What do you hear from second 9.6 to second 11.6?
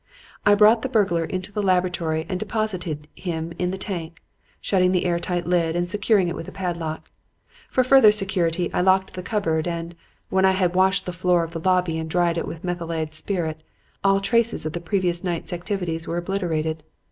and, when I had washed the floor of the